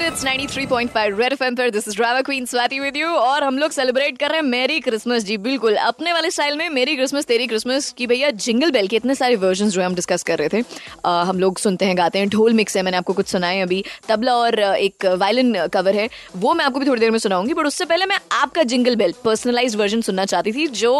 [0.00, 3.58] Super hits 93.5 red FM पर this is drama queen Swati with you और हम
[3.58, 7.24] लोग सेलिब्रेट कर रहे हैं मेरी क्रिसमस जी बिल्कुल अपने वाले स्टाइल में मेरी क्रिसमस
[7.24, 10.38] तेरी क्रिसमस की भैया जिंगल बेल के इतने सारे वर्जन जो है हम डिस्कस कर
[10.38, 10.62] रहे थे।
[11.04, 13.82] आ, हम लोग सुनते हैं गाते हैं ढोल मिक्स है मैंने आपको कुछ सुनाए अभी।
[14.08, 17.66] तबला और एक वायलिन कवर है वो मैं आपको भी थोड़ी देर में सुनाऊँगी बट
[17.66, 20.94] उससे पहले मैं आपका जिंगल बेल पर्सनलाइज वर्जन सुनना चाहती थी जो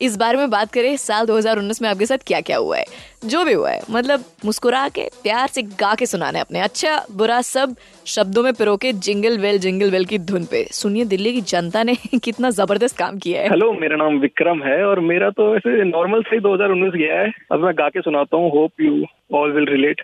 [0.00, 1.40] इस बारे में बात करें साल दो
[1.82, 5.48] में आपके साथ क्या क्या हुआ है जो भी हुआ है मतलब मुस्कुरा के प्यार
[5.48, 7.76] से गा के सुनाना है अपने। अच्छा बुरा सब
[8.06, 11.82] शब्दों में पिरो के जिंगल वेल जिंगल वेल की धुन पे। सुनिए, दिल्ली की जनता
[11.82, 11.94] ने
[12.24, 16.22] कितना ज़बरदस्त काम किया है। हेलो, मेरा नाम विक्रम है और मेरा तो वैसे नॉर्मल
[16.22, 19.64] से ही 2019 गया है। अब मैं गा के सुनाता हूँ। Hope you all will
[19.64, 20.02] relate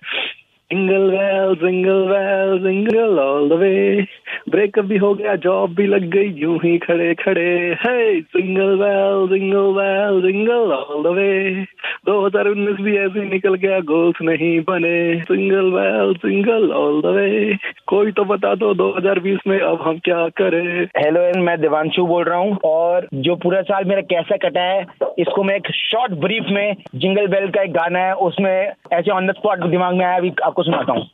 [0.73, 4.03] jingle bell jingle bell jingle all the way
[4.49, 9.39] breakup भी हो गया जॉब भी लग गई, यूँ ही खड़े खड़े है jingle bell
[9.39, 11.65] jingle bell jingle all the way
[12.11, 17.57] 2019 भी ऐसे ही निकल गया गोल्स नहीं बने। Single bell single all the way
[17.89, 22.39] कोई तो बता दो 2020 में अब हम क्या करें। हेलो मैं दिवांशु बोल रहा
[22.39, 24.81] हूँ। और जो पूरा साल मेरा कैसा कटा है
[25.19, 28.51] इसको मैं एक शॉर्ट ब्रीफ में जिंगल बेल का एक गाना है उसमें
[28.93, 31.05] ऐसे ऑन द स्पॉट दिमाग में आया अभी आपको सुनाता हूँ।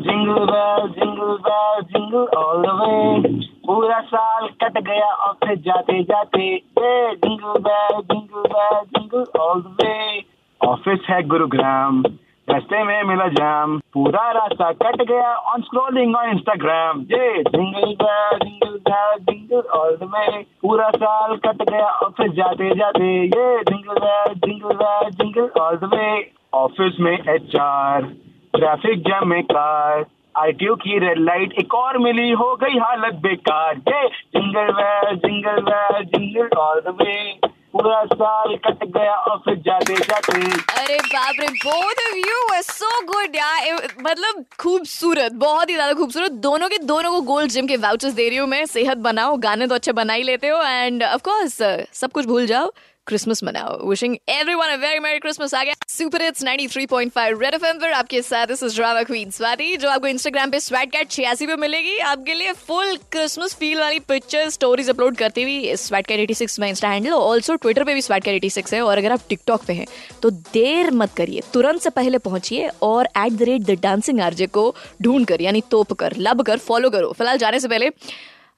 [0.00, 6.02] Jingle bell jingle bell jingle all the way पूरा साल कट गया और फिर जाते
[6.02, 10.20] जाते jingle bell jingle bell jingle all the way
[10.60, 12.02] office है गुरुग्राम,
[12.48, 17.94] रास्ते में मिला जाम। पूरा रास्ता कट गया ऑन स्क्रॉलिंग ऑन इंस्टाग्राम ये jingle
[18.42, 25.08] jingle jingle all the way पूरा साल कट गया ऑफ़िस जाते जाते। ये jingle jingle
[25.10, 26.10] jingle all the way
[26.54, 28.02] office में एच आर
[28.56, 30.04] ट्रैफ़िक जैम में कार
[30.38, 36.58] आईटीओ की रेड लाइट एक और मिली, हो गई हालत बेकार। ये jingle jingle jingle
[36.58, 37.48] all the way
[37.80, 39.14] पूरा साल कट गया
[39.66, 40.32] जाते जाते
[40.80, 45.92] अरे बाप रे both of you were so good यार। मतलब खूबसूरत, बहुत ही ज़्यादा
[45.94, 49.36] खूबसूरत। दोनों के, दोनों को गोल्ड जिम के वाउचर्स दे रही हूँ मैं। सेहत बनाओ,
[49.36, 51.58] गाने तो अच्छे बना ही लेते हो। एंड ऑफ़ कोर्स
[51.92, 52.70] सब कुछ भूल जाओ।
[53.10, 57.78] क्रिसमस मनाओ। Wishing everyone a very merry Christmas आ गया सुपर हिट्स 93.5 रेड एफएम
[57.78, 61.46] पर आपके साथ this is drama queen Swati जो आपको इंस्टाग्राम पे स्वैट कैट 86
[61.46, 66.30] पे मिलेगी। आपके लिए फुल क्रिसमस फील वाली पिक्चर स्टोरीज अपलोड करती हुई स्वैट कैट
[66.30, 69.20] 86 में इंस्टा हैंडल ऑल्सो ट्विटर पे भी स्वैट कैट 86 है। और अगर आप
[69.28, 69.86] टिकटॉक पे हैं
[70.22, 74.46] तो देर मत करिए। तुरंत से पहले पहुंचिए और at the rate the dancing RJ
[74.58, 77.90] को ढूंढ कर यानी तोप कर लब कर फॉलो करो। फ़िलहाल जाने से पहले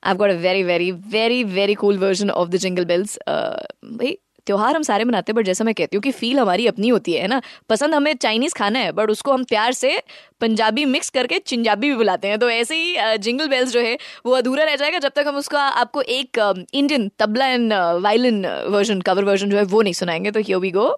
[0.03, 3.13] I've got a very, very, very, very cool version of the Jingle Bells.
[3.33, 3.59] Uh,
[3.99, 4.17] भाई
[4.47, 7.13] त्योहार हम सारे मनाते हैं बट जैसा मैं कहती हूँ कि फील हमारी अपनी होती
[7.13, 7.41] है ना?
[7.69, 10.03] पसंद हमें चाइनीज़ खाना है बट उसको हम प्यार से
[10.41, 14.33] पंजाबी मिक्स करके चिंजाबी भी बुलाते हैं। तो ऐसे ही जिंगल बेल्स जो है, वो
[14.33, 16.39] अधूरा रह जाएगा जब तक हम उसका, आपको एक
[16.75, 20.71] Indian tabla and violin version cover version जो है वो नहीं सुनाएँगे। तो here we
[20.71, 20.89] go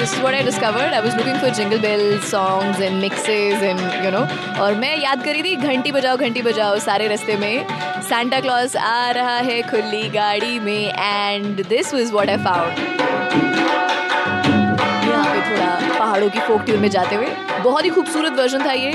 [0.00, 0.92] this is what I discovered.
[0.92, 4.26] I was looking for jingle bell songs and mixes and you know
[4.60, 7.66] और मैं याद करी थी घंटी बजाओ घंटी बजाओ सारे रास्ते में
[8.08, 13.79] सैंटा क्लॉज आ रहा है खुली गाड़ी में and this was what I found
[15.51, 17.27] थोड़ा पहाड़ों की फोक ट्यून में जाते हुए।
[17.63, 18.91] बहुत ही खूबसूरत वर्जन था ये।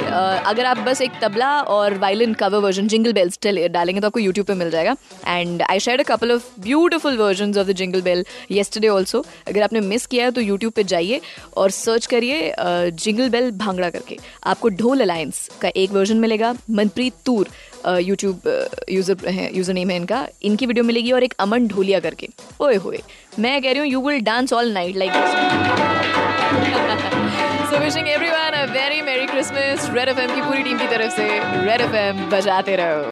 [0.46, 4.46] अगर आप बस एक तबला और violin cover version jingle bells डालेंगे तो आपको यूट्यूब
[4.46, 4.96] पे मिल जाएगा।
[5.28, 9.62] And I share a couple of beautiful version of the jingle bell yesterday also अगर
[9.62, 11.20] आपने मिस किया है तो यूट्यूब पे जाइए
[11.56, 17.12] और सर्च करिए जिंगल बेल भांगड़ा करके। आपको ढोल अलायंस का एक वर्जन मिलेगा, मनप्रीत
[17.26, 17.48] तूर
[18.02, 18.40] यूट्यूब
[18.90, 22.28] यूज़र है यूज़र नेम है इनका। इनकी वीडियो मिलेगी और एक अमन ढोलिया करके।
[22.60, 23.02] ओए होए,
[23.38, 26.15] मैं कह रही हूँ you will dance all night like so
[27.86, 31.26] wishing everyone a very merry Christmas red FM की पूरी टीम की तरफ़ से
[31.66, 33.02] रेड एफएम बजाते रहो।